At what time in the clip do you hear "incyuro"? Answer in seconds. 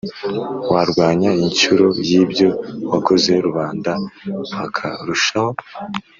1.43-1.87